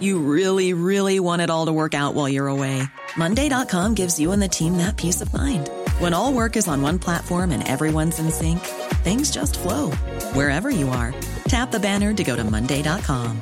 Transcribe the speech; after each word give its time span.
You 0.00 0.18
really, 0.18 0.74
really 0.74 1.20
want 1.20 1.42
it 1.42 1.50
all 1.50 1.66
to 1.66 1.72
work 1.72 1.94
out 1.94 2.14
while 2.14 2.28
you're 2.28 2.48
away. 2.48 2.82
Monday.com 3.16 3.94
gives 3.94 4.20
you 4.20 4.32
and 4.32 4.42
the 4.42 4.48
team 4.48 4.76
that 4.76 4.96
peace 4.96 5.20
of 5.20 5.32
mind. 5.32 5.70
When 5.98 6.14
all 6.14 6.32
work 6.32 6.56
is 6.56 6.68
on 6.68 6.82
one 6.82 6.98
platform 6.98 7.50
and 7.50 7.66
everyone's 7.66 8.18
in 8.18 8.30
sync, 8.30 8.60
things 9.02 9.30
just 9.30 9.58
flow 9.58 9.90
wherever 10.34 10.70
you 10.70 10.88
are. 10.90 11.14
Tap 11.48 11.70
the 11.70 11.80
banner 11.80 12.12
to 12.12 12.24
go 12.24 12.36
to 12.36 12.44
Monday.com. 12.44 13.40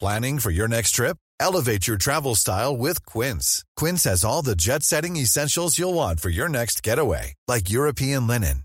Planning 0.00 0.38
for 0.38 0.50
your 0.50 0.68
next 0.68 0.90
trip? 0.90 1.16
Elevate 1.40 1.86
your 1.86 1.96
travel 1.96 2.34
style 2.34 2.76
with 2.76 3.04
Quince. 3.06 3.64
Quince 3.76 4.04
has 4.04 4.24
all 4.24 4.42
the 4.42 4.56
jet 4.56 4.82
setting 4.82 5.16
essentials 5.16 5.78
you'll 5.78 5.94
want 5.94 6.20
for 6.20 6.28
your 6.28 6.48
next 6.48 6.82
getaway, 6.82 7.34
like 7.48 7.70
European 7.70 8.26
linen, 8.26 8.64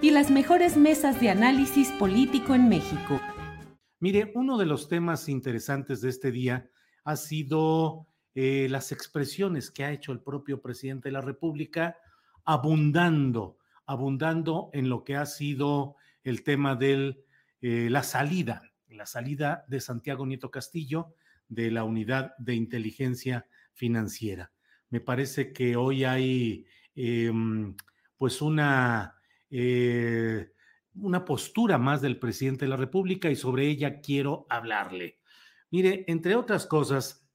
y 0.00 0.10
las 0.10 0.30
mejores 0.30 0.76
mesas 0.76 1.20
de 1.20 1.30
análisis 1.30 1.90
político 1.92 2.54
en 2.54 2.68
México. 2.68 3.20
Mire, 4.00 4.30
uno 4.34 4.56
de 4.56 4.66
los 4.66 4.88
temas 4.88 5.28
interesantes 5.28 6.00
de 6.00 6.10
este 6.10 6.30
día 6.30 6.70
ha 7.04 7.16
sido 7.16 8.06
eh, 8.34 8.68
las 8.70 8.92
expresiones 8.92 9.72
que 9.72 9.84
ha 9.84 9.90
hecho 9.90 10.12
el 10.12 10.20
propio 10.20 10.62
presidente 10.62 11.08
de 11.08 11.12
la 11.12 11.20
República, 11.20 11.96
abundando, 12.44 13.58
abundando 13.86 14.70
en 14.72 14.88
lo 14.88 15.02
que 15.02 15.16
ha 15.16 15.26
sido 15.26 15.96
el 16.22 16.44
tema 16.44 16.76
de 16.76 17.24
eh, 17.60 17.88
la 17.90 18.04
salida, 18.04 18.62
la 18.88 19.06
salida 19.06 19.64
de 19.66 19.80
Santiago 19.80 20.26
Nieto 20.26 20.50
Castillo 20.50 21.14
de 21.48 21.72
la 21.72 21.82
unidad 21.82 22.34
de 22.38 22.54
inteligencia 22.54 23.46
financiera. 23.72 24.52
Me 24.90 25.00
parece 25.00 25.52
que 25.52 25.76
hoy 25.76 26.04
hay 26.04 26.66
em, 26.94 27.74
pues 28.16 28.40
una 28.40 29.17
eh, 29.50 30.52
una 30.94 31.24
postura 31.24 31.78
más 31.78 32.00
del 32.00 32.18
presidente 32.18 32.64
de 32.64 32.70
la 32.70 32.76
República 32.76 33.30
y 33.30 33.36
sobre 33.36 33.66
ella 33.66 34.00
quiero 34.00 34.46
hablarle. 34.48 35.18
Mire, 35.70 36.04
entre 36.08 36.34
otras 36.34 36.66
cosas, 36.66 37.28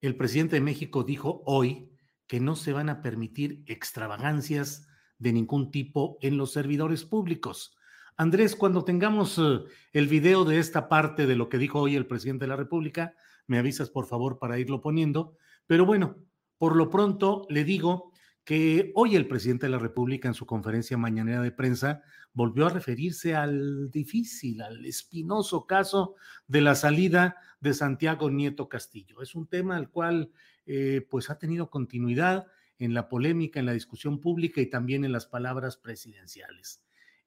el 0.00 0.16
presidente 0.16 0.56
de 0.56 0.62
México 0.62 1.02
dijo 1.02 1.42
hoy 1.46 1.90
que 2.26 2.40
no 2.40 2.56
se 2.56 2.72
van 2.72 2.88
a 2.88 3.02
permitir 3.02 3.62
extravagancias 3.66 4.88
de 5.18 5.32
ningún 5.32 5.70
tipo 5.70 6.18
en 6.20 6.36
los 6.36 6.52
servidores 6.52 7.04
públicos. 7.04 7.76
Andrés, 8.16 8.54
cuando 8.54 8.84
tengamos 8.84 9.38
eh, 9.38 9.60
el 9.92 10.06
video 10.08 10.44
de 10.44 10.58
esta 10.58 10.88
parte 10.88 11.26
de 11.26 11.36
lo 11.36 11.48
que 11.48 11.58
dijo 11.58 11.80
hoy 11.80 11.96
el 11.96 12.06
presidente 12.06 12.44
de 12.44 12.48
la 12.48 12.56
República, 12.56 13.14
me 13.46 13.58
avisas 13.58 13.90
por 13.90 14.06
favor 14.06 14.38
para 14.38 14.58
irlo 14.58 14.80
poniendo. 14.80 15.36
Pero 15.66 15.84
bueno, 15.84 16.16
por 16.58 16.76
lo 16.76 16.90
pronto 16.90 17.46
le 17.50 17.64
digo 17.64 18.12
que 18.44 18.92
hoy 18.94 19.16
el 19.16 19.26
presidente 19.26 19.66
de 19.66 19.72
la 19.72 19.78
República 19.78 20.28
en 20.28 20.34
su 20.34 20.44
conferencia 20.44 20.98
mañanera 20.98 21.40
de 21.40 21.50
prensa 21.50 22.02
volvió 22.34 22.66
a 22.66 22.70
referirse 22.70 23.34
al 23.34 23.90
difícil, 23.90 24.60
al 24.60 24.84
espinoso 24.84 25.66
caso 25.66 26.16
de 26.46 26.60
la 26.60 26.74
salida 26.74 27.36
de 27.60 27.72
Santiago 27.72 28.30
Nieto 28.30 28.68
Castillo. 28.68 29.22
Es 29.22 29.34
un 29.34 29.46
tema 29.46 29.76
al 29.76 29.88
cual 29.88 30.30
eh, 30.66 31.06
pues 31.10 31.30
ha 31.30 31.38
tenido 31.38 31.70
continuidad 31.70 32.46
en 32.78 32.92
la 32.92 33.08
polémica, 33.08 33.60
en 33.60 33.66
la 33.66 33.72
discusión 33.72 34.20
pública 34.20 34.60
y 34.60 34.66
también 34.66 35.04
en 35.04 35.12
las 35.12 35.26
palabras 35.26 35.76
presidenciales. 35.78 36.82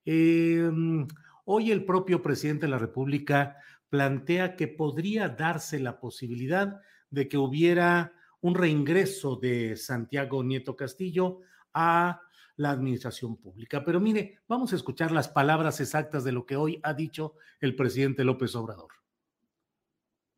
Em, 0.05 1.07
hoy 1.45 1.71
el 1.71 1.83
propio 1.83 2.21
presidente 2.21 2.65
de 2.67 2.71
la 2.71 2.77
República 2.77 3.57
plantea 3.89 4.55
que 4.55 4.67
podría 4.67 5.29
darse 5.29 5.79
la 5.79 5.99
posibilidad 5.99 6.79
de 7.09 7.27
que 7.27 7.37
hubiera 7.37 8.13
un 8.41 8.55
reingreso 8.55 9.35
de 9.35 9.75
Santiago 9.75 10.43
Nieto 10.43 10.75
Castillo 10.75 11.39
a 11.73 12.21
la 12.57 12.71
administración 12.71 13.37
pública. 13.37 13.83
Pero 13.83 13.99
mire, 13.99 14.39
vamos 14.47 14.73
a 14.73 14.75
escuchar 14.75 15.11
las 15.11 15.29
palabras 15.29 15.79
exactas 15.79 16.23
de 16.23 16.31
lo 16.31 16.45
que 16.45 16.55
hoy 16.55 16.79
ha 16.83 16.93
dicho 16.93 17.35
el 17.61 17.75
presidente 17.75 18.23
López 18.23 18.55
Obrador. 18.55 18.89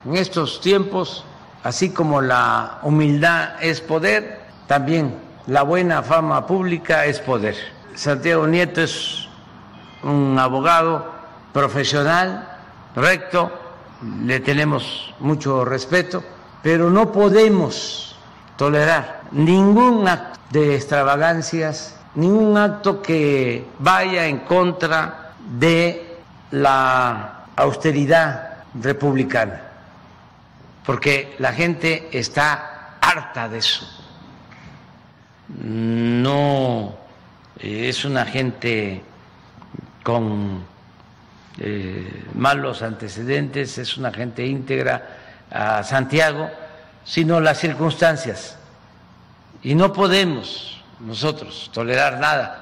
En 0.05 0.15
estos 0.15 0.61
tiempos, 0.61 1.25
así 1.63 1.89
como 1.89 2.21
la 2.21 2.79
humildad 2.83 3.61
es 3.61 3.81
poder, 3.81 4.39
también 4.67 5.13
la 5.47 5.63
buena 5.63 6.03
fama 6.03 6.45
pública 6.45 7.05
es 7.05 7.19
poder. 7.19 7.55
Santiago 7.95 8.47
Nieto 8.47 8.81
es 8.81 9.27
un 10.03 10.37
abogado 10.39 11.13
profesional, 11.51 12.47
recto, 12.95 13.51
le 14.23 14.39
tenemos 14.39 15.13
mucho 15.19 15.65
respeto 15.65 16.23
pero 16.61 16.89
no 16.89 17.11
podemos 17.11 18.15
tolerar 18.57 19.21
ningún 19.31 20.07
acto 20.07 20.39
de 20.51 20.75
extravagancias, 20.75 21.95
ningún 22.15 22.57
acto 22.57 23.01
que 23.01 23.65
vaya 23.79 24.25
en 24.25 24.39
contra 24.39 25.33
de 25.57 26.17
la 26.51 27.45
austeridad 27.55 28.63
republicana, 28.81 29.61
porque 30.85 31.35
la 31.39 31.53
gente 31.53 32.09
está 32.11 32.97
harta 32.99 33.47
de 33.47 33.57
eso. 33.59 33.87
No 35.63 36.95
eh, 37.59 37.89
es 37.89 38.05
una 38.05 38.25
gente 38.25 39.01
con 40.03 40.63
eh, 41.59 42.25
malos 42.33 42.81
antecedentes, 42.81 43.77
es 43.77 43.97
una 43.97 44.11
gente 44.11 44.45
íntegra 44.45 45.18
a 45.49 45.83
Santiago, 45.83 46.49
sino 47.03 47.39
las 47.39 47.59
circunstancias. 47.59 48.57
Y 49.63 49.75
no 49.75 49.93
podemos 49.93 50.83
nosotros 50.99 51.69
tolerar 51.73 52.19
nada. 52.19 52.61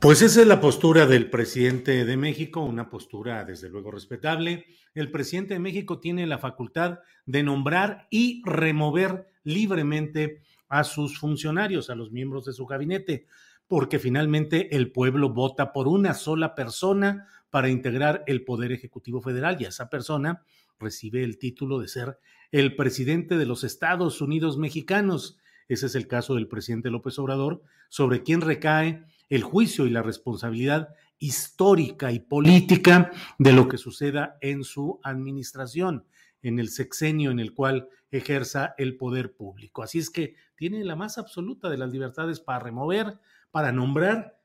Pues 0.00 0.22
esa 0.22 0.42
es 0.42 0.46
la 0.46 0.60
postura 0.60 1.06
del 1.06 1.28
presidente 1.28 2.04
de 2.04 2.16
México, 2.16 2.60
una 2.60 2.88
postura 2.88 3.44
desde 3.44 3.68
luego 3.68 3.90
respetable. 3.90 4.66
El 4.94 5.10
presidente 5.10 5.54
de 5.54 5.60
México 5.60 5.98
tiene 5.98 6.24
la 6.26 6.38
facultad 6.38 7.00
de 7.26 7.42
nombrar 7.42 8.06
y 8.08 8.40
remover 8.44 9.28
libremente 9.42 10.42
a 10.68 10.84
sus 10.84 11.18
funcionarios, 11.18 11.90
a 11.90 11.96
los 11.96 12.12
miembros 12.12 12.44
de 12.44 12.52
su 12.52 12.64
gabinete, 12.64 13.26
porque 13.66 13.98
finalmente 13.98 14.76
el 14.76 14.92
pueblo 14.92 15.30
vota 15.30 15.72
por 15.72 15.88
una 15.88 16.14
sola 16.14 16.54
persona 16.54 17.26
para 17.50 17.68
integrar 17.68 18.24
el 18.26 18.44
Poder 18.44 18.72
Ejecutivo 18.72 19.20
Federal 19.20 19.56
y 19.60 19.64
esa 19.64 19.88
persona 19.88 20.42
recibe 20.78 21.24
el 21.24 21.38
título 21.38 21.78
de 21.78 21.88
ser 21.88 22.18
el 22.52 22.76
presidente 22.76 23.36
de 23.36 23.46
los 23.46 23.64
Estados 23.64 24.20
Unidos 24.20 24.58
mexicanos. 24.58 25.38
Ese 25.68 25.86
es 25.86 25.94
el 25.94 26.06
caso 26.06 26.34
del 26.34 26.48
presidente 26.48 26.90
López 26.90 27.18
Obrador, 27.18 27.62
sobre 27.88 28.22
quien 28.22 28.40
recae 28.40 29.04
el 29.28 29.42
juicio 29.42 29.86
y 29.86 29.90
la 29.90 30.02
responsabilidad 30.02 30.94
histórica 31.18 32.12
y 32.12 32.20
política 32.20 33.10
de 33.38 33.52
lo 33.52 33.68
que 33.68 33.76
suceda 33.76 34.38
en 34.40 34.64
su 34.64 35.00
administración, 35.02 36.04
en 36.42 36.58
el 36.58 36.68
sexenio 36.68 37.30
en 37.30 37.40
el 37.40 37.52
cual 37.52 37.88
ejerza 38.10 38.74
el 38.78 38.96
poder 38.96 39.34
público. 39.34 39.82
Así 39.82 39.98
es 39.98 40.10
que 40.10 40.36
tiene 40.56 40.84
la 40.84 40.96
más 40.96 41.18
absoluta 41.18 41.68
de 41.68 41.76
las 41.76 41.90
libertades 41.90 42.40
para 42.40 42.60
remover, 42.60 43.18
para 43.50 43.72
nombrar, 43.72 44.37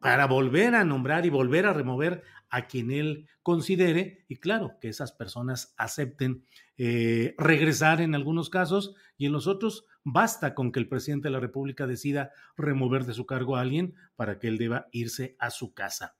para 0.00 0.26
volver 0.26 0.74
a 0.74 0.84
nombrar 0.84 1.26
y 1.26 1.30
volver 1.30 1.66
a 1.66 1.72
remover 1.72 2.22
a 2.50 2.66
quien 2.66 2.90
él 2.90 3.26
considere 3.42 4.24
y 4.28 4.36
claro, 4.36 4.78
que 4.80 4.88
esas 4.88 5.12
personas 5.12 5.74
acepten 5.76 6.44
eh, 6.76 7.34
regresar 7.38 8.00
en 8.00 8.14
algunos 8.14 8.50
casos 8.50 8.94
y 9.16 9.26
en 9.26 9.32
los 9.32 9.46
otros 9.46 9.86
basta 10.04 10.54
con 10.54 10.72
que 10.72 10.80
el 10.80 10.88
presidente 10.88 11.28
de 11.28 11.32
la 11.32 11.40
República 11.40 11.86
decida 11.86 12.30
remover 12.56 13.04
de 13.04 13.14
su 13.14 13.26
cargo 13.26 13.56
a 13.56 13.60
alguien 13.60 13.94
para 14.16 14.38
que 14.38 14.48
él 14.48 14.58
deba 14.58 14.86
irse 14.92 15.36
a 15.38 15.50
su 15.50 15.74
casa. 15.74 16.14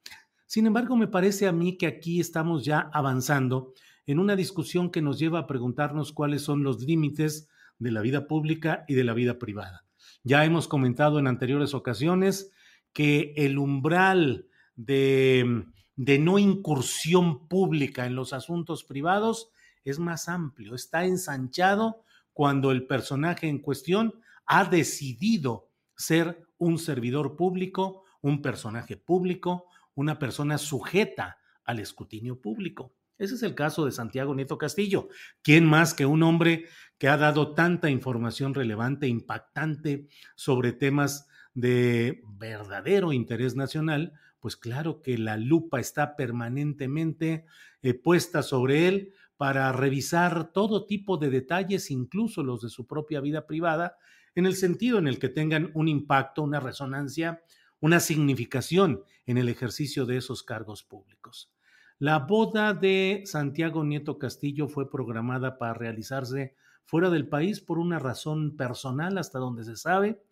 Sin 0.46 0.66
embargo, 0.66 0.96
me 0.96 1.08
parece 1.08 1.46
a 1.46 1.52
mí 1.52 1.76
que 1.76 1.86
aquí 1.86 2.20
estamos 2.20 2.64
ya 2.64 2.90
avanzando 2.92 3.74
en 4.06 4.18
una 4.18 4.34
discusión 4.34 4.90
que 4.90 5.02
nos 5.02 5.18
lleva 5.18 5.40
a 5.40 5.46
preguntarnos 5.46 6.12
cuáles 6.12 6.42
son 6.42 6.62
los 6.62 6.82
límites 6.82 7.48
de 7.78 7.90
la 7.92 8.00
vida 8.00 8.26
pública 8.26 8.84
y 8.88 8.94
de 8.94 9.04
la 9.04 9.12
vida 9.12 9.38
privada. 9.38 9.84
Ya 10.24 10.44
hemos 10.44 10.66
comentado 10.66 11.18
en 11.18 11.26
anteriores 11.26 11.74
ocasiones 11.74 12.50
que 12.98 13.32
el 13.36 13.58
umbral 13.58 14.48
de, 14.74 15.66
de 15.94 16.18
no 16.18 16.36
incursión 16.36 17.46
pública 17.46 18.06
en 18.06 18.16
los 18.16 18.32
asuntos 18.32 18.82
privados 18.82 19.52
es 19.84 20.00
más 20.00 20.28
amplio, 20.28 20.74
está 20.74 21.04
ensanchado 21.04 22.02
cuando 22.32 22.72
el 22.72 22.88
personaje 22.88 23.46
en 23.46 23.60
cuestión 23.60 24.20
ha 24.46 24.64
decidido 24.64 25.70
ser 25.96 26.44
un 26.56 26.76
servidor 26.76 27.36
público, 27.36 28.02
un 28.20 28.42
personaje 28.42 28.96
público, 28.96 29.66
una 29.94 30.18
persona 30.18 30.58
sujeta 30.58 31.38
al 31.62 31.78
escrutinio 31.78 32.40
público. 32.40 32.96
Ese 33.16 33.36
es 33.36 33.44
el 33.44 33.54
caso 33.54 33.84
de 33.84 33.92
Santiago 33.92 34.34
Nieto 34.34 34.58
Castillo. 34.58 35.06
¿Quién 35.42 35.66
más 35.66 35.94
que 35.94 36.04
un 36.04 36.24
hombre 36.24 36.64
que 36.98 37.06
ha 37.06 37.16
dado 37.16 37.54
tanta 37.54 37.90
información 37.90 38.54
relevante, 38.54 39.06
impactante 39.06 40.08
sobre 40.34 40.72
temas 40.72 41.28
de 41.60 42.22
verdadero 42.38 43.12
interés 43.12 43.56
nacional? 43.56 44.12
Pues 44.38 44.56
claro 44.56 45.02
que 45.02 45.18
la 45.18 45.36
lupa 45.36 45.80
está 45.80 46.14
permanentemente 46.14 47.44
eh, 47.82 47.94
puesta 47.94 48.42
sobre 48.42 48.86
él 48.86 49.12
para 49.36 49.72
revisar 49.72 50.52
todo 50.52 50.86
tipo 50.86 51.16
de 51.16 51.30
detalles, 51.30 51.90
incluso 51.90 52.42
los 52.42 52.62
de 52.62 52.68
su 52.68 52.86
propia 52.86 53.20
vida 53.20 53.46
privada, 53.46 53.96
en 54.34 54.46
el 54.46 54.54
sentido 54.54 54.98
en 54.98 55.08
el 55.08 55.18
que 55.18 55.28
tengan 55.28 55.72
un 55.74 55.88
impacto, 55.88 56.42
una 56.42 56.60
resonancia, 56.60 57.42
una 57.80 57.98
significación 57.98 59.02
en 59.26 59.38
el 59.38 59.48
ejercicio 59.48 60.06
de 60.06 60.16
esos 60.18 60.44
cargos 60.44 60.84
públicos. 60.84 61.52
La 61.98 62.20
boda 62.20 62.74
de 62.74 63.22
Santiago 63.24 63.82
Nieto 63.82 64.18
Castillo 64.18 64.68
fue 64.68 64.88
programada 64.88 65.58
para 65.58 65.74
realizarse 65.74 66.54
fuera 66.84 67.10
del 67.10 67.28
país 67.28 67.60
por 67.60 67.78
una 67.78 67.98
razón 67.98 68.56
personal, 68.56 69.18
hasta 69.18 69.40
donde 69.40 69.64
se 69.64 69.76
sabe, 69.76 70.22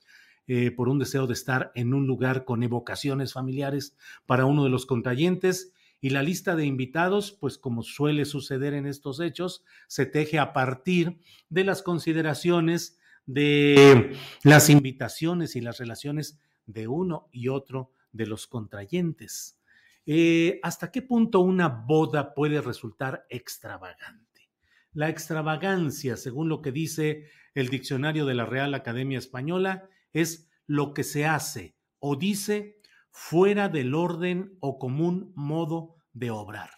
eh, 0.49 0.71
por 0.71 0.89
un 0.89 0.99
deseo 0.99 1.27
de 1.27 1.33
estar 1.33 1.73
en 1.75 1.93
un 1.95 2.07
lugar 2.07 2.45
con 2.45 2.63
evocaciones 2.63 3.33
familiares 3.33 3.97
para 4.27 4.45
uno 4.45 4.65
de 4.65 4.71
los 4.71 4.87
contrayentes. 4.87 5.73
Y 6.01 6.11
la 6.11 6.23
lista 6.23 6.55
de 6.55 6.67
invitados, 6.67 7.33
pues 7.33 7.59
como 7.59 7.83
suele 7.83 8.25
suceder 8.25 8.75
en 8.75 8.87
estos 8.87 9.19
hechos, 9.19 9.65
se 9.89 10.07
teje 10.07 10.39
a 10.39 10.53
partir 10.53 11.19
de 11.49 11.65
las 11.65 11.83
consideraciones 11.83 12.99
de 13.27 14.17
las 14.45 14.71
invitaciones 14.71 15.57
y 15.57 15.61
las 15.61 15.79
relaciones 15.79 16.39
de 16.67 16.87
uno 16.87 17.29
y 17.33 17.49
otro 17.49 17.93
de 18.13 18.27
los 18.27 18.47
contrayentes. 18.47 19.59
Eh, 20.07 20.61
¿Hasta 20.63 20.93
qué 20.93 21.03
punto 21.03 21.41
una 21.41 21.69
boda 21.69 22.35
puede 22.35 22.61
resultar 22.61 23.27
extravagante? 23.29 24.49
La 24.93 25.09
extravagancia, 25.09 26.17
según 26.17 26.49
lo 26.49 26.63
que 26.63 26.73
dice 26.73 27.27
el 27.55 27.69
diccionario 27.69 28.25
de 28.27 28.35
la 28.35 28.47
Real 28.47 28.75
Academia 28.75 29.19
Española, 29.19 29.89
es 30.13 30.49
lo 30.67 30.95
que 30.95 31.05
se 31.05 31.27
hace 31.27 31.77
o 31.99 32.17
dice 32.17 32.81
fuera 33.11 33.69
del 33.69 33.95
orden 33.95 34.57
o 34.61 34.79
común 34.79 35.33
modo 35.35 35.97
de 36.13 36.31
obrar. 36.31 36.71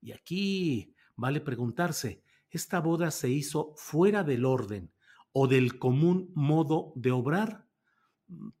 Y 0.00 0.12
aquí 0.12 0.94
vale 1.16 1.40
preguntarse, 1.40 2.22
¿esta 2.50 2.80
boda 2.80 3.10
se 3.10 3.30
hizo 3.30 3.74
fuera 3.76 4.22
del 4.22 4.44
orden 4.44 4.92
o 5.32 5.48
del 5.48 5.78
común 5.78 6.30
modo 6.34 6.92
de 6.94 7.10
obrar? 7.10 7.66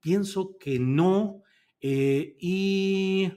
Pienso 0.00 0.58
que 0.58 0.78
no. 0.78 1.42
Eh, 1.80 2.36
y 2.40 3.32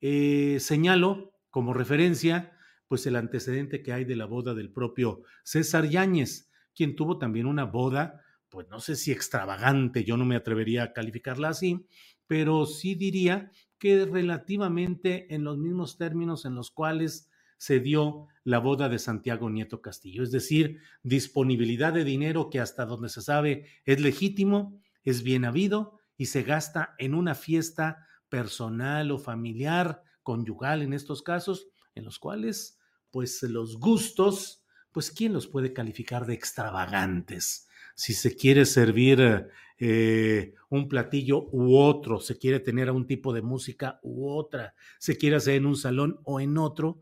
eh, 0.00 0.58
señalo 0.58 1.34
como 1.50 1.74
referencia 1.74 2.56
pues 2.88 3.06
el 3.06 3.16
antecedente 3.16 3.82
que 3.82 3.92
hay 3.92 4.04
de 4.04 4.16
la 4.16 4.26
boda 4.26 4.52
del 4.52 4.70
propio 4.70 5.22
César 5.44 5.88
Yáñez, 5.88 6.50
quien 6.74 6.94
tuvo 6.94 7.18
también 7.18 7.46
una 7.46 7.64
boda, 7.64 8.21
pues 8.52 8.68
no 8.68 8.80
sé 8.80 8.96
si 8.96 9.12
extravagante, 9.12 10.04
yo 10.04 10.18
no 10.18 10.26
me 10.26 10.36
atrevería 10.36 10.82
a 10.82 10.92
calificarla 10.92 11.48
así, 11.48 11.86
pero 12.26 12.66
sí 12.66 12.94
diría 12.94 13.50
que 13.78 14.04
relativamente 14.04 15.34
en 15.34 15.42
los 15.42 15.56
mismos 15.56 15.96
términos 15.96 16.44
en 16.44 16.54
los 16.54 16.70
cuales 16.70 17.30
se 17.56 17.80
dio 17.80 18.26
la 18.44 18.58
boda 18.58 18.90
de 18.90 18.98
Santiago 18.98 19.48
Nieto 19.48 19.80
Castillo, 19.80 20.22
es 20.22 20.32
decir, 20.32 20.80
disponibilidad 21.02 21.94
de 21.94 22.04
dinero 22.04 22.50
que 22.50 22.60
hasta 22.60 22.84
donde 22.84 23.08
se 23.08 23.22
sabe 23.22 23.64
es 23.86 24.00
legítimo, 24.00 24.78
es 25.02 25.22
bien 25.22 25.46
habido 25.46 25.98
y 26.18 26.26
se 26.26 26.42
gasta 26.42 26.94
en 26.98 27.14
una 27.14 27.34
fiesta 27.34 28.06
personal 28.28 29.12
o 29.12 29.18
familiar, 29.18 30.02
conyugal 30.22 30.82
en 30.82 30.92
estos 30.92 31.22
casos, 31.22 31.68
en 31.94 32.04
los 32.04 32.18
cuales, 32.18 32.78
pues 33.10 33.42
los 33.44 33.78
gustos, 33.78 34.62
pues 34.92 35.10
¿quién 35.10 35.32
los 35.32 35.46
puede 35.46 35.72
calificar 35.72 36.26
de 36.26 36.34
extravagantes? 36.34 37.66
Si 37.94 38.14
se 38.14 38.36
quiere 38.36 38.64
servir 38.64 39.48
eh, 39.78 40.54
un 40.68 40.88
platillo 40.88 41.48
u 41.50 41.76
otro, 41.76 42.20
se 42.20 42.38
quiere 42.38 42.60
tener 42.60 42.88
a 42.88 42.92
un 42.92 43.06
tipo 43.06 43.32
de 43.32 43.42
música 43.42 43.98
u 44.02 44.28
otra, 44.28 44.74
se 44.98 45.16
quiere 45.16 45.36
hacer 45.36 45.54
en 45.54 45.66
un 45.66 45.76
salón 45.76 46.20
o 46.24 46.40
en 46.40 46.56
otro, 46.58 47.00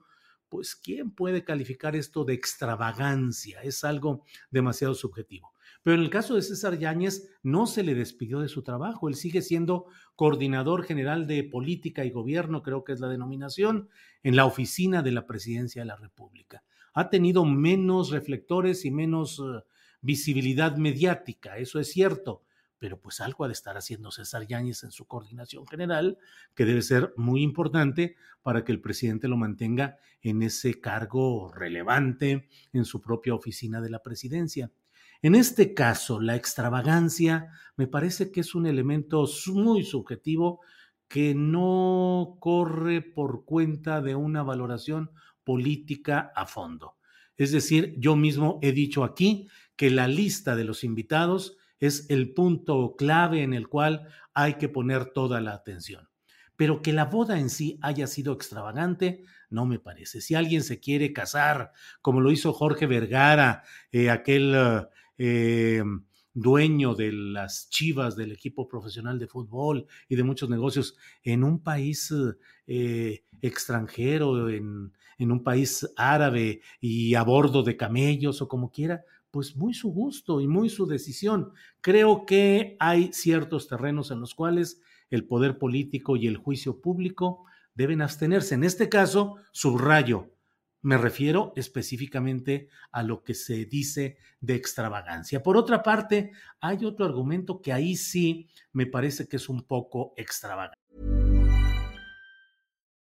pues 0.48 0.74
¿quién 0.74 1.12
puede 1.12 1.44
calificar 1.44 1.94
esto 1.94 2.24
de 2.24 2.34
extravagancia? 2.34 3.62
Es 3.62 3.84
algo 3.84 4.24
demasiado 4.50 4.94
subjetivo. 4.94 5.52
Pero 5.82 5.96
en 5.96 6.02
el 6.02 6.10
caso 6.10 6.34
de 6.34 6.42
César 6.42 6.78
Yáñez 6.78 7.30
no 7.42 7.66
se 7.66 7.82
le 7.82 7.94
despidió 7.94 8.40
de 8.40 8.48
su 8.48 8.62
trabajo, 8.62 9.08
él 9.08 9.14
sigue 9.14 9.40
siendo 9.40 9.86
coordinador 10.16 10.84
general 10.84 11.26
de 11.26 11.44
política 11.44 12.04
y 12.04 12.10
gobierno, 12.10 12.62
creo 12.62 12.84
que 12.84 12.92
es 12.92 13.00
la 13.00 13.08
denominación, 13.08 13.88
en 14.22 14.36
la 14.36 14.44
oficina 14.44 15.02
de 15.02 15.12
la 15.12 15.26
presidencia 15.26 15.80
de 15.82 15.86
la 15.86 15.96
República. 15.96 16.62
Ha 16.92 17.08
tenido 17.08 17.44
menos 17.46 18.10
reflectores 18.10 18.84
y 18.84 18.90
menos 18.90 19.38
eh, 19.38 19.62
visibilidad 20.00 20.76
mediática, 20.76 21.58
eso 21.58 21.78
es 21.80 21.90
cierto, 21.92 22.42
pero 22.78 22.98
pues 22.98 23.20
algo 23.20 23.44
ha 23.44 23.48
de 23.48 23.52
estar 23.52 23.76
haciendo 23.76 24.10
César 24.10 24.46
Yáñez 24.46 24.84
en 24.84 24.90
su 24.90 25.06
coordinación 25.06 25.66
general, 25.66 26.18
que 26.54 26.64
debe 26.64 26.80
ser 26.80 27.12
muy 27.16 27.42
importante 27.42 28.16
para 28.42 28.64
que 28.64 28.72
el 28.72 28.80
presidente 28.80 29.28
lo 29.28 29.36
mantenga 29.36 29.98
en 30.22 30.42
ese 30.42 30.80
cargo 30.80 31.52
relevante 31.52 32.48
en 32.72 32.84
su 32.86 33.02
propia 33.02 33.34
oficina 33.34 33.82
de 33.82 33.90
la 33.90 34.02
presidencia. 34.02 34.70
En 35.22 35.34
este 35.34 35.74
caso, 35.74 36.20
la 36.20 36.36
extravagancia 36.36 37.50
me 37.76 37.86
parece 37.86 38.32
que 38.32 38.40
es 38.40 38.54
un 38.54 38.66
elemento 38.66 39.26
muy 39.52 39.84
subjetivo 39.84 40.60
que 41.06 41.34
no 41.34 42.38
corre 42.40 43.02
por 43.02 43.44
cuenta 43.44 44.00
de 44.00 44.14
una 44.14 44.42
valoración 44.42 45.10
política 45.44 46.32
a 46.34 46.46
fondo. 46.46 46.96
Es 47.40 47.52
decir, 47.52 47.94
yo 47.96 48.16
mismo 48.16 48.58
he 48.60 48.70
dicho 48.70 49.02
aquí 49.02 49.48
que 49.74 49.88
la 49.88 50.08
lista 50.08 50.56
de 50.56 50.64
los 50.64 50.84
invitados 50.84 51.56
es 51.78 52.04
el 52.10 52.34
punto 52.34 52.96
clave 52.98 53.42
en 53.42 53.54
el 53.54 53.66
cual 53.66 54.08
hay 54.34 54.58
que 54.58 54.68
poner 54.68 55.06
toda 55.06 55.40
la 55.40 55.54
atención. 55.54 56.10
Pero 56.56 56.82
que 56.82 56.92
la 56.92 57.06
boda 57.06 57.40
en 57.40 57.48
sí 57.48 57.78
haya 57.80 58.06
sido 58.06 58.34
extravagante, 58.34 59.24
no 59.48 59.64
me 59.64 59.78
parece. 59.78 60.20
Si 60.20 60.34
alguien 60.34 60.62
se 60.62 60.80
quiere 60.80 61.14
casar, 61.14 61.72
como 62.02 62.20
lo 62.20 62.30
hizo 62.30 62.52
Jorge 62.52 62.84
Vergara, 62.84 63.62
eh, 63.90 64.10
aquel 64.10 64.54
eh, 65.16 65.82
dueño 66.34 66.94
de 66.94 67.10
las 67.10 67.70
chivas 67.70 68.16
del 68.16 68.32
equipo 68.32 68.68
profesional 68.68 69.18
de 69.18 69.28
fútbol 69.28 69.86
y 70.10 70.16
de 70.16 70.24
muchos 70.24 70.50
negocios 70.50 70.94
en 71.22 71.42
un 71.42 71.62
país 71.62 72.12
eh, 72.66 73.24
extranjero, 73.40 74.50
en, 74.50 74.92
en 75.24 75.32
un 75.32 75.42
país 75.42 75.88
árabe 75.96 76.62
y 76.80 77.14
a 77.14 77.22
bordo 77.22 77.62
de 77.62 77.76
camellos 77.76 78.42
o 78.42 78.48
como 78.48 78.70
quiera, 78.70 79.04
pues 79.30 79.56
muy 79.56 79.74
su 79.74 79.92
gusto 79.92 80.40
y 80.40 80.48
muy 80.48 80.68
su 80.68 80.86
decisión. 80.86 81.52
Creo 81.80 82.26
que 82.26 82.76
hay 82.80 83.12
ciertos 83.12 83.68
terrenos 83.68 84.10
en 84.10 84.20
los 84.20 84.34
cuales 84.34 84.80
el 85.10 85.26
poder 85.26 85.58
político 85.58 86.16
y 86.16 86.26
el 86.26 86.36
juicio 86.36 86.80
público 86.80 87.44
deben 87.74 88.02
abstenerse. 88.02 88.54
En 88.54 88.64
este 88.64 88.88
caso, 88.88 89.36
subrayo, 89.52 90.30
me 90.82 90.96
refiero 90.96 91.52
específicamente 91.56 92.68
a 92.90 93.02
lo 93.02 93.22
que 93.22 93.34
se 93.34 93.66
dice 93.66 94.18
de 94.40 94.54
extravagancia. 94.54 95.42
Por 95.42 95.56
otra 95.56 95.82
parte, 95.82 96.32
hay 96.60 96.84
otro 96.84 97.04
argumento 97.04 97.60
que 97.60 97.72
ahí 97.72 97.96
sí 97.96 98.48
me 98.72 98.86
parece 98.86 99.28
que 99.28 99.36
es 99.36 99.48
un 99.48 99.62
poco 99.62 100.14
extravagante. 100.16 101.19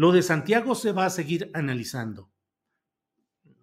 Lo 0.00 0.12
de 0.12 0.22
Santiago 0.22 0.74
se 0.74 0.92
va 0.92 1.04
a 1.04 1.10
seguir 1.10 1.50
analizando. 1.52 2.30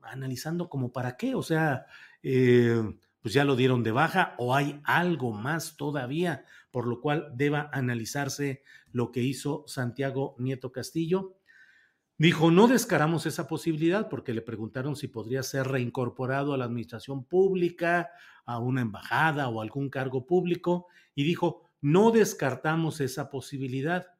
Analizando 0.04 0.70
como 0.70 0.92
para 0.92 1.18
qué, 1.18 1.34
o 1.34 1.42
sea, 1.42 1.88
eh, 2.22 2.80
pues 3.24 3.34
ya 3.34 3.44
lo 3.44 3.56
dieron 3.56 3.82
de 3.82 3.90
baja 3.90 4.36
o 4.38 4.54
hay 4.54 4.80
algo 4.84 5.32
más 5.32 5.78
todavía 5.78 6.46
por 6.70 6.86
lo 6.86 7.02
cual 7.02 7.32
deba 7.34 7.72
analizarse 7.74 8.62
lo 8.92 9.12
que 9.12 9.24
hizo 9.24 9.64
Santiago 9.66 10.36
Nieto 10.38 10.72
Castillo. 10.72 11.40
Dijo, 12.20 12.52
no 12.52 12.68
descaramos 12.68 13.26
esa 13.26 13.48
posibilidad 13.48 14.08
porque 14.08 14.36
le 14.36 14.44
preguntaron 14.44 14.96
si 14.96 15.08
podría 15.08 15.42
ser 15.42 15.66
reincorporado 15.68 16.54
a 16.54 16.58
la 16.60 16.66
administración 16.66 17.24
pública, 17.26 18.12
a 18.46 18.60
una 18.60 18.82
embajada 18.82 19.50
o 19.50 19.60
algún 19.60 19.90
cargo 19.90 20.28
público, 20.28 20.86
y 21.16 21.24
dijo, 21.24 21.64
no 21.82 22.12
descartamos 22.12 23.02
esa 23.02 23.32
posibilidad 23.32 24.17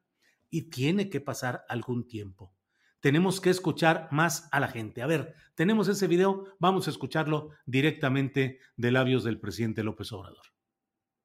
y 0.50 0.70
tiene 0.70 1.08
que 1.08 1.20
pasar 1.20 1.64
algún 1.68 2.06
tiempo. 2.06 2.52
Tenemos 3.00 3.40
que 3.40 3.50
escuchar 3.50 4.08
más 4.10 4.48
a 4.50 4.58
la 4.60 4.68
gente. 4.68 5.02
A 5.02 5.06
ver, 5.06 5.34
tenemos 5.54 5.88
ese 5.88 6.06
video, 6.08 6.46
vamos 6.58 6.88
a 6.88 6.90
escucharlo 6.90 7.50
directamente 7.64 8.58
de 8.76 8.90
labios 8.90 9.24
del 9.24 9.38
presidente 9.38 9.84
López 9.84 10.12
Obrador. 10.12 10.44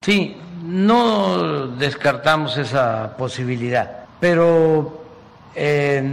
Sí, 0.01 0.35
no 0.63 1.67
descartamos 1.77 2.57
esa 2.57 3.15
posibilidad, 3.17 4.05
pero 4.19 5.01
eh, 5.55 6.03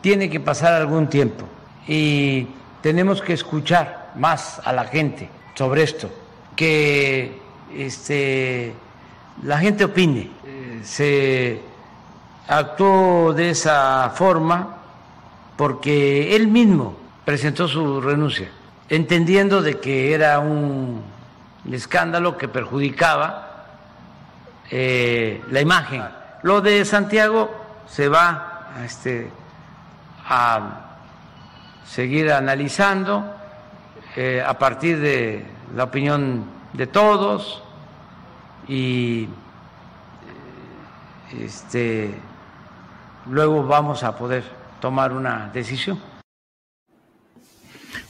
tiene 0.00 0.28
que 0.28 0.38
pasar 0.38 0.74
algún 0.74 1.08
tiempo 1.08 1.48
y 1.86 2.46
tenemos 2.82 3.22
que 3.22 3.32
escuchar 3.32 4.12
más 4.16 4.60
a 4.64 4.72
la 4.72 4.84
gente 4.84 5.30
sobre 5.54 5.82
esto, 5.82 6.10
que 6.54 7.38
este, 7.74 8.72
la 9.42 9.58
gente 9.58 9.84
opine, 9.84 10.30
eh, 10.44 10.80
se 10.82 11.60
actuó 12.48 13.34
de 13.34 13.50
esa 13.50 14.10
forma 14.14 14.76
porque 15.56 16.34
él 16.34 16.48
mismo 16.48 16.96
presentó 17.24 17.68
su 17.68 18.00
renuncia, 18.00 18.48
entendiendo 18.88 19.60
de 19.60 19.78
que 19.78 20.14
era 20.14 20.38
un 20.38 21.02
escándalo 21.70 22.38
que 22.38 22.48
perjudicaba 22.48 23.66
eh, 24.70 25.42
la 25.50 25.60
imagen. 25.60 26.02
Lo 26.42 26.60
de 26.60 26.84
Santiago 26.84 27.50
se 27.86 28.08
va 28.08 28.70
este, 28.84 29.30
a 30.26 30.86
seguir 31.86 32.32
analizando 32.32 33.34
eh, 34.16 34.42
a 34.46 34.58
partir 34.58 34.98
de 35.00 35.44
la 35.74 35.84
opinión 35.84 36.44
de 36.72 36.86
todos 36.86 37.62
y 38.68 39.28
este 41.32 42.14
luego 43.30 43.66
vamos 43.66 44.02
a 44.02 44.16
poder 44.16 44.44
tomar 44.80 45.12
una 45.12 45.50
decisión. 45.52 46.00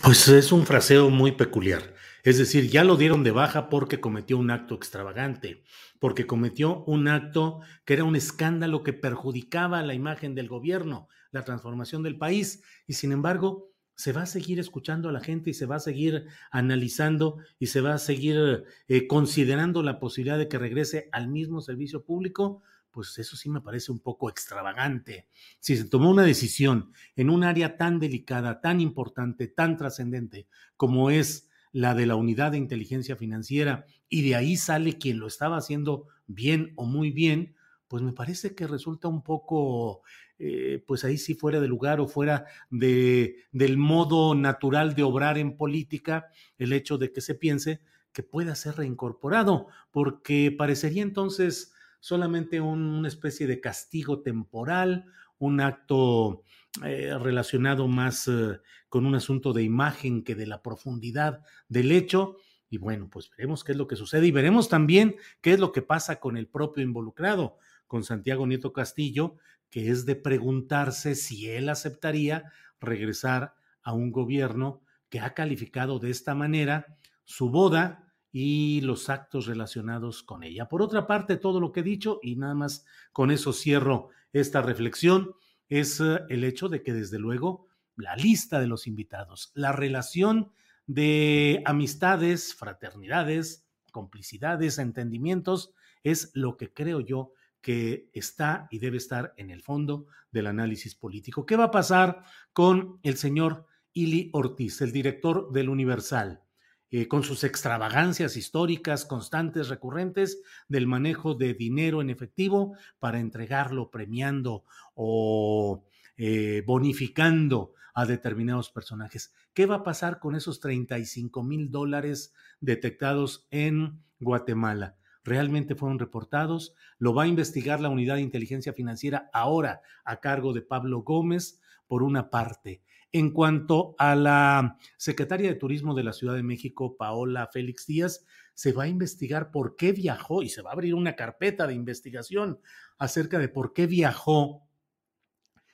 Pues 0.02 0.28
es 0.28 0.52
un 0.52 0.64
fraseo 0.66 1.10
muy 1.10 1.32
peculiar. 1.32 1.94
Es 2.24 2.38
decir, 2.38 2.68
ya 2.68 2.84
lo 2.84 2.96
dieron 2.96 3.24
de 3.24 3.30
baja 3.30 3.68
porque 3.68 4.00
cometió 4.00 4.38
un 4.38 4.50
acto 4.50 4.74
extravagante, 4.74 5.62
porque 5.98 6.26
cometió 6.26 6.84
un 6.84 7.08
acto 7.08 7.60
que 7.84 7.94
era 7.94 8.04
un 8.04 8.16
escándalo 8.16 8.82
que 8.82 8.92
perjudicaba 8.92 9.82
la 9.82 9.94
imagen 9.94 10.34
del 10.34 10.48
gobierno, 10.48 11.08
la 11.30 11.44
transformación 11.44 12.02
del 12.02 12.18
país, 12.18 12.62
y 12.86 12.94
sin 12.94 13.12
embargo 13.12 13.70
se 13.94 14.12
va 14.12 14.22
a 14.22 14.26
seguir 14.26 14.60
escuchando 14.60 15.08
a 15.08 15.12
la 15.12 15.20
gente 15.20 15.50
y 15.50 15.54
se 15.54 15.66
va 15.66 15.76
a 15.76 15.80
seguir 15.80 16.26
analizando 16.52 17.38
y 17.58 17.66
se 17.66 17.80
va 17.80 17.94
a 17.94 17.98
seguir 17.98 18.64
eh, 18.86 19.06
considerando 19.08 19.82
la 19.82 19.98
posibilidad 19.98 20.38
de 20.38 20.48
que 20.48 20.58
regrese 20.58 21.08
al 21.10 21.28
mismo 21.28 21.60
servicio 21.60 22.04
público 22.04 22.62
pues 22.98 23.16
eso 23.16 23.36
sí 23.36 23.48
me 23.48 23.60
parece 23.60 23.92
un 23.92 24.00
poco 24.00 24.28
extravagante. 24.28 25.28
Si 25.60 25.76
se 25.76 25.84
tomó 25.84 26.10
una 26.10 26.24
decisión 26.24 26.90
en 27.14 27.30
un 27.30 27.44
área 27.44 27.76
tan 27.76 28.00
delicada, 28.00 28.60
tan 28.60 28.80
importante, 28.80 29.46
tan 29.46 29.76
trascendente 29.76 30.48
como 30.76 31.08
es 31.08 31.48
la 31.70 31.94
de 31.94 32.06
la 32.06 32.16
unidad 32.16 32.50
de 32.50 32.58
inteligencia 32.58 33.14
financiera, 33.14 33.86
y 34.08 34.28
de 34.28 34.34
ahí 34.34 34.56
sale 34.56 34.98
quien 34.98 35.20
lo 35.20 35.28
estaba 35.28 35.58
haciendo 35.58 36.08
bien 36.26 36.72
o 36.74 36.86
muy 36.86 37.12
bien, 37.12 37.54
pues 37.86 38.02
me 38.02 38.12
parece 38.12 38.56
que 38.56 38.66
resulta 38.66 39.06
un 39.06 39.22
poco, 39.22 40.02
eh, 40.40 40.82
pues 40.84 41.04
ahí 41.04 41.18
sí 41.18 41.34
fuera 41.36 41.60
de 41.60 41.68
lugar 41.68 42.00
o 42.00 42.08
fuera 42.08 42.46
de, 42.68 43.44
del 43.52 43.76
modo 43.76 44.34
natural 44.34 44.96
de 44.96 45.04
obrar 45.04 45.38
en 45.38 45.56
política, 45.56 46.32
el 46.58 46.72
hecho 46.72 46.98
de 46.98 47.12
que 47.12 47.20
se 47.20 47.36
piense 47.36 47.80
que 48.12 48.24
pueda 48.24 48.56
ser 48.56 48.74
reincorporado, 48.74 49.68
porque 49.92 50.52
parecería 50.58 51.04
entonces 51.04 51.74
solamente 52.00 52.60
una 52.60 53.08
especie 53.08 53.46
de 53.46 53.60
castigo 53.60 54.20
temporal, 54.20 55.06
un 55.38 55.60
acto 55.60 56.42
eh, 56.84 57.16
relacionado 57.18 57.88
más 57.88 58.28
eh, 58.28 58.60
con 58.88 59.06
un 59.06 59.14
asunto 59.14 59.52
de 59.52 59.62
imagen 59.62 60.22
que 60.22 60.34
de 60.34 60.46
la 60.46 60.62
profundidad 60.62 61.42
del 61.68 61.92
hecho. 61.92 62.36
Y 62.70 62.78
bueno, 62.78 63.08
pues 63.10 63.30
veremos 63.30 63.64
qué 63.64 63.72
es 63.72 63.78
lo 63.78 63.86
que 63.86 63.96
sucede 63.96 64.26
y 64.26 64.32
veremos 64.32 64.68
también 64.68 65.16
qué 65.40 65.52
es 65.52 65.60
lo 65.60 65.72
que 65.72 65.82
pasa 65.82 66.20
con 66.20 66.36
el 66.36 66.48
propio 66.48 66.82
involucrado, 66.82 67.58
con 67.86 68.04
Santiago 68.04 68.46
Nieto 68.46 68.72
Castillo, 68.72 69.36
que 69.70 69.90
es 69.90 70.06
de 70.06 70.16
preguntarse 70.16 71.14
si 71.14 71.48
él 71.48 71.68
aceptaría 71.68 72.52
regresar 72.80 73.54
a 73.82 73.92
un 73.92 74.12
gobierno 74.12 74.82
que 75.08 75.20
ha 75.20 75.34
calificado 75.34 75.98
de 75.98 76.10
esta 76.10 76.34
manera 76.34 76.98
su 77.24 77.50
boda 77.50 78.07
y 78.40 78.82
los 78.82 79.10
actos 79.10 79.46
relacionados 79.46 80.22
con 80.22 80.44
ella. 80.44 80.68
Por 80.68 80.80
otra 80.80 81.08
parte, 81.08 81.38
todo 81.38 81.58
lo 81.58 81.72
que 81.72 81.80
he 81.80 81.82
dicho, 81.82 82.20
y 82.22 82.36
nada 82.36 82.54
más 82.54 82.84
con 83.10 83.32
eso 83.32 83.52
cierro 83.52 84.10
esta 84.32 84.62
reflexión, 84.62 85.32
es 85.68 85.98
eh, 85.98 86.20
el 86.28 86.44
hecho 86.44 86.68
de 86.68 86.84
que 86.84 86.92
desde 86.92 87.18
luego 87.18 87.66
la 87.96 88.14
lista 88.14 88.60
de 88.60 88.68
los 88.68 88.86
invitados, 88.86 89.50
la 89.54 89.72
relación 89.72 90.52
de 90.86 91.64
amistades, 91.66 92.54
fraternidades, 92.54 93.66
complicidades, 93.90 94.78
entendimientos, 94.78 95.72
es 96.04 96.30
lo 96.32 96.56
que 96.56 96.72
creo 96.72 97.00
yo 97.00 97.32
que 97.60 98.08
está 98.12 98.68
y 98.70 98.78
debe 98.78 98.98
estar 98.98 99.34
en 99.36 99.50
el 99.50 99.62
fondo 99.62 100.06
del 100.30 100.46
análisis 100.46 100.94
político. 100.94 101.44
¿Qué 101.44 101.56
va 101.56 101.64
a 101.64 101.70
pasar 101.72 102.22
con 102.52 103.00
el 103.02 103.16
señor 103.16 103.66
Ili 103.94 104.30
Ortiz, 104.32 104.80
el 104.80 104.92
director 104.92 105.50
del 105.50 105.70
Universal? 105.70 106.44
Eh, 106.90 107.06
con 107.06 107.22
sus 107.22 107.44
extravagancias 107.44 108.38
históricas 108.38 109.04
constantes, 109.04 109.68
recurrentes, 109.68 110.40
del 110.68 110.86
manejo 110.86 111.34
de 111.34 111.52
dinero 111.52 112.00
en 112.00 112.08
efectivo 112.08 112.74
para 112.98 113.20
entregarlo 113.20 113.90
premiando 113.90 114.64
o 114.94 115.84
eh, 116.16 116.62
bonificando 116.66 117.74
a 117.92 118.06
determinados 118.06 118.70
personajes. 118.70 119.34
¿Qué 119.52 119.66
va 119.66 119.76
a 119.76 119.82
pasar 119.82 120.18
con 120.18 120.34
esos 120.34 120.60
35 120.60 121.42
mil 121.42 121.70
dólares 121.70 122.32
detectados 122.60 123.46
en 123.50 124.02
Guatemala? 124.18 124.96
¿Realmente 125.24 125.74
fueron 125.74 125.98
reportados? 125.98 126.74
Lo 126.98 127.12
va 127.12 127.24
a 127.24 127.28
investigar 127.28 127.80
la 127.80 127.90
Unidad 127.90 128.14
de 128.14 128.22
Inteligencia 128.22 128.72
Financiera 128.72 129.28
ahora 129.34 129.82
a 130.06 130.20
cargo 130.20 130.54
de 130.54 130.62
Pablo 130.62 131.02
Gómez, 131.02 131.60
por 131.88 132.02
una 132.02 132.30
parte. 132.30 132.82
En 133.10 133.30
cuanto 133.30 133.94
a 133.98 134.14
la 134.14 134.76
secretaria 134.98 135.48
de 135.48 135.54
Turismo 135.54 135.94
de 135.94 136.04
la 136.04 136.12
Ciudad 136.12 136.34
de 136.34 136.42
México, 136.42 136.96
Paola 136.96 137.46
Félix 137.46 137.86
Díaz, 137.86 138.26
se 138.54 138.72
va 138.72 138.84
a 138.84 138.88
investigar 138.88 139.50
por 139.50 139.76
qué 139.76 139.92
viajó 139.92 140.42
y 140.42 140.48
se 140.48 140.62
va 140.62 140.70
a 140.70 140.72
abrir 140.74 140.94
una 140.94 141.16
carpeta 141.16 141.66
de 141.66 141.74
investigación 141.74 142.60
acerca 142.98 143.38
de 143.38 143.48
por 143.48 143.72
qué 143.72 143.86
viajó 143.86 144.68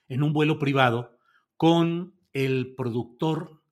en 0.06 0.22
un 0.22 0.32
vuelo 0.32 0.58
privado 0.58 1.18
con 1.56 2.14
el 2.32 2.74
productor 2.76 3.62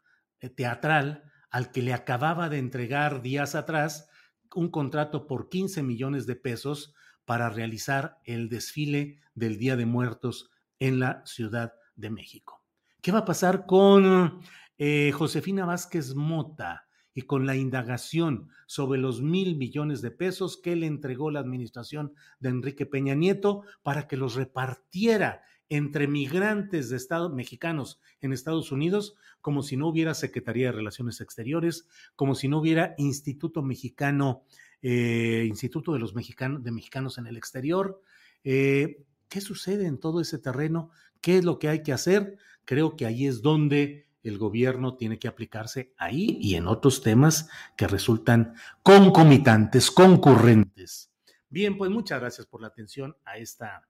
eh, 0.40 0.48
teatral 0.48 1.24
al 1.50 1.70
que 1.70 1.82
le 1.82 1.92
acababa 1.92 2.48
de 2.48 2.58
entregar 2.58 3.22
días 3.22 3.54
atrás 3.54 4.08
un 4.54 4.70
contrato 4.70 5.26
por 5.26 5.48
15 5.48 5.82
millones 5.82 6.26
de 6.26 6.36
pesos 6.36 6.94
para 7.24 7.50
realizar 7.50 8.18
el 8.24 8.48
desfile 8.48 9.20
del 9.34 9.58
Día 9.58 9.76
de 9.76 9.86
Muertos 9.86 10.50
en 10.78 10.98
la 10.98 11.24
Ciudad 11.26 11.74
de 11.94 12.10
México. 12.10 12.61
¿Qué 13.02 13.10
va 13.10 13.18
a 13.18 13.24
pasar 13.24 13.66
con 13.66 14.40
eh, 14.78 15.10
Josefina 15.10 15.66
Vázquez 15.66 16.14
Mota 16.14 16.86
y 17.12 17.22
con 17.22 17.46
la 17.46 17.56
indagación 17.56 18.48
sobre 18.68 19.00
los 19.00 19.20
mil 19.20 19.56
millones 19.56 20.02
de 20.02 20.12
pesos 20.12 20.56
que 20.56 20.76
le 20.76 20.86
entregó 20.86 21.32
la 21.32 21.40
administración 21.40 22.14
de 22.38 22.50
Enrique 22.50 22.86
Peña 22.86 23.16
Nieto 23.16 23.64
para 23.82 24.06
que 24.06 24.16
los 24.16 24.36
repartiera 24.36 25.42
entre 25.68 26.06
migrantes 26.06 26.90
de 26.90 26.96
Estados 26.96 27.34
mexicanos 27.34 28.00
en 28.20 28.32
Estados 28.32 28.70
Unidos, 28.70 29.16
como 29.40 29.64
si 29.64 29.76
no 29.76 29.88
hubiera 29.88 30.14
Secretaría 30.14 30.66
de 30.66 30.76
Relaciones 30.76 31.20
Exteriores, 31.20 31.88
como 32.14 32.36
si 32.36 32.46
no 32.46 32.58
hubiera 32.60 32.94
Instituto 32.98 33.62
Mexicano, 33.62 34.44
eh, 34.80 35.44
Instituto 35.48 35.92
de 35.92 35.98
los 35.98 36.14
Mexicanos, 36.14 36.62
de 36.62 36.70
Mexicanos 36.70 37.18
en 37.18 37.26
el 37.26 37.36
Exterior. 37.36 38.00
Eh, 38.44 39.02
¿Qué 39.28 39.40
sucede 39.40 39.86
en 39.86 39.98
todo 39.98 40.20
ese 40.20 40.38
terreno? 40.38 40.90
¿Qué 41.20 41.38
es 41.38 41.44
lo 41.44 41.58
que 41.58 41.68
hay 41.68 41.82
que 41.82 41.94
hacer? 41.94 42.36
Creo 42.64 42.96
que 42.96 43.06
ahí 43.06 43.26
es 43.26 43.42
donde 43.42 44.06
el 44.22 44.38
gobierno 44.38 44.96
tiene 44.96 45.18
que 45.18 45.28
aplicarse 45.28 45.94
ahí 45.98 46.38
y 46.40 46.54
en 46.54 46.66
otros 46.68 47.02
temas 47.02 47.48
que 47.76 47.88
resultan 47.88 48.54
concomitantes, 48.82 49.90
concurrentes. 49.90 51.10
Bien, 51.48 51.76
pues 51.76 51.90
muchas 51.90 52.20
gracias 52.20 52.46
por 52.46 52.62
la 52.62 52.68
atención 52.68 53.16
a 53.24 53.36
esta, 53.36 53.88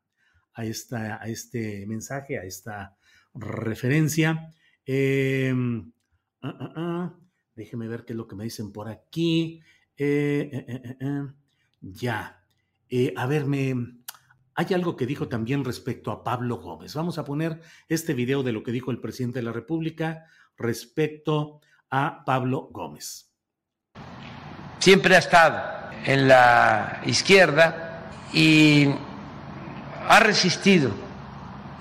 a 0.54 0.64
esta, 0.64 1.22
a 1.22 1.28
este 1.28 1.86
mensaje, 1.86 2.38
a 2.38 2.44
esta 2.44 2.96
referencia. 3.34 4.52
Ah, 6.42 7.14
déjeme 7.54 7.88
ver 7.88 8.04
qué 8.04 8.12
es 8.12 8.16
lo 8.16 8.26
que 8.26 8.36
me 8.36 8.44
dicen 8.44 8.72
por 8.72 8.88
aquí. 8.88 9.60
Eh, 9.96 10.50
eh, 10.52 10.96
eh, 11.00 11.26
ya. 11.80 12.42
a 13.16 13.26
ver, 13.26 13.46
me, 13.46 14.01
hay 14.54 14.74
algo 14.74 14.96
que 14.96 15.06
dijo 15.06 15.28
también 15.28 15.64
respecto 15.64 16.10
a 16.10 16.22
Pablo 16.22 16.56
Gómez. 16.56 16.94
Vamos 16.94 17.18
a 17.18 17.24
poner 17.24 17.60
este 17.88 18.14
video 18.14 18.42
de 18.42 18.52
lo 18.52 18.62
que 18.62 18.72
dijo 18.72 18.90
el 18.90 19.00
presidente 19.00 19.38
de 19.38 19.44
la 19.44 19.52
República 19.52 20.26
respecto 20.56 21.60
a 21.90 22.24
Pablo 22.24 22.68
Gómez. 22.70 23.30
Siempre 24.78 25.16
ha 25.16 25.18
estado 25.18 25.62
en 26.04 26.28
la 26.28 27.00
izquierda 27.06 28.10
y 28.32 28.88
ha 30.08 30.20
resistido 30.20 30.90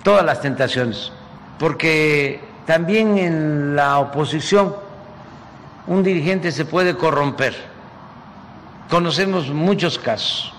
todas 0.04 0.24
las 0.24 0.42
tentaciones, 0.42 1.12
porque 1.60 2.40
también 2.66 3.18
en 3.18 3.76
la 3.76 4.00
oposición 4.00 4.76
un 5.88 6.04
dirigente 6.04 6.52
se 6.52 6.66
puede 6.66 6.96
corromper. 6.96 7.56
Conocemos 8.90 9.50
muchos 9.50 9.98
casos. 9.98 10.54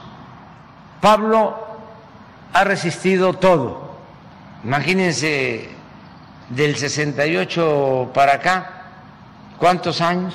Pablo 1.00 1.62
ha 2.52 2.64
resistido 2.64 3.35
todo. 3.35 3.92
Imagínense 4.64 5.71
del 6.49 6.76
68 6.76 8.11
para 8.14 8.35
acá, 8.35 8.82
¿cuántos 9.59 10.00
años? 10.00 10.35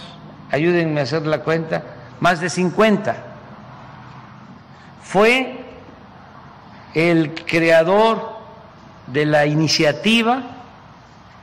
Ayúdenme 0.52 1.00
a 1.00 1.04
hacer 1.04 1.26
la 1.26 1.40
cuenta, 1.40 1.84
más 2.20 2.40
de 2.40 2.50
50. 2.50 3.16
Fue 5.04 5.64
el 6.94 7.34
creador 7.46 8.38
de 9.08 9.26
la 9.26 9.46
iniciativa 9.46 10.44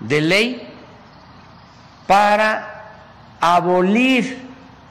de 0.01 0.21
ley 0.21 0.69
para 2.07 2.75
abolir 3.41 4.39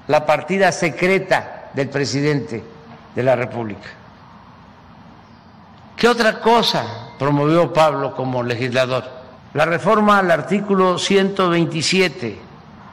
la 0.08 0.26
partida 0.26 0.72
secreta 0.72 1.70
del 1.74 1.90
presidente 1.90 2.64
de 3.16 3.24
la 3.24 3.36
República. 3.36 4.03
¿Qué 6.04 6.10
otra 6.10 6.42
cosa 6.42 6.84
promovió 7.18 7.72
Pablo 7.72 8.14
como 8.14 8.44
legislador? 8.44 9.06
La 9.54 9.64
reforma 9.64 10.20
al 10.20 10.32
artículo 10.32 10.98
127 10.98 12.42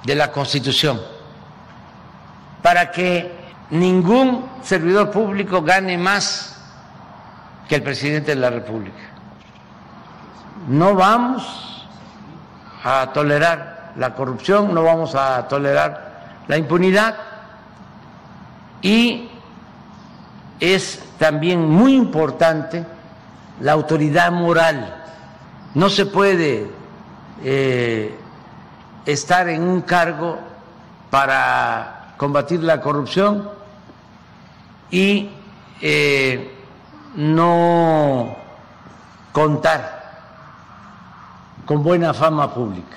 de 0.05 0.15
la 0.15 0.31
Constitución, 0.31 1.01
para 2.63 2.93
que 2.93 3.33
ningún 3.71 4.49
servidor 4.63 5.11
público 5.11 5.61
gane 5.61 5.99
más 5.99 6.57
que 7.69 7.75
el 7.75 7.83
presidente 7.83 8.33
de 8.37 8.41
la 8.41 8.51
República. 8.51 9.11
No 10.69 10.95
vamos 10.95 11.89
a 12.85 13.11
tolerar 13.13 13.93
la 13.97 14.15
corrupción, 14.15 14.73
no 14.73 14.85
vamos 14.85 15.17
a 15.17 15.49
tolerar 15.49 16.45
la 16.47 16.57
impunidad 16.57 17.17
y 18.81 19.29
es 20.61 21.03
también 21.19 21.69
muy 21.69 21.97
importante 21.97 23.00
la 23.61 23.73
autoridad 23.73 24.33
moral. 24.33 25.05
No 25.75 25.89
se 25.89 26.07
puede 26.07 26.67
eh, 27.45 28.15
estar 29.07 29.49
en 29.49 29.63
un 29.63 29.83
cargo 29.83 30.39
para 31.11 32.15
combatir 32.17 32.63
la 32.63 32.81
corrupción 32.81 33.49
y 34.91 35.31
eh, 35.81 36.51
no 37.15 38.37
contar 39.33 40.01
con 41.65 41.83
buena 41.83 42.13
fama 42.13 42.53
pública. 42.53 42.97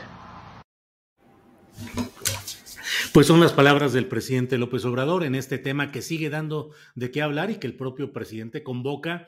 Pues 3.13 3.28
son 3.28 3.39
las 3.39 3.54
palabras 3.54 3.93
del 3.93 4.08
presidente 4.08 4.58
López 4.58 4.84
Obrador 4.86 5.23
en 5.23 5.36
este 5.36 5.60
tema 5.60 5.91
que 5.91 6.02
sigue 6.02 6.32
dando 6.32 6.71
de 6.95 7.12
qué 7.12 7.21
hablar 7.21 7.52
y 7.52 7.58
que 7.58 7.67
el 7.67 7.76
propio 7.76 8.12
presidente 8.12 8.63
convoca 8.63 9.28